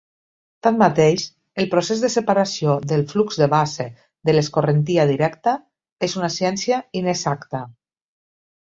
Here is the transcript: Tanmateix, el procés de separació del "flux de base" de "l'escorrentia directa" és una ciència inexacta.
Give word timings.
Tanmateix, 0.67 1.25
el 1.63 1.67
procés 1.73 2.01
de 2.05 2.09
separació 2.13 2.79
del 2.93 3.05
"flux 3.13 3.37
de 3.43 3.49
base" 3.53 3.87
de 4.31 4.37
"l'escorrentia 4.37 5.09
directa" 5.15 5.55
és 6.11 6.21
una 6.23 6.33
ciència 6.41 6.83
inexacta. 7.05 7.67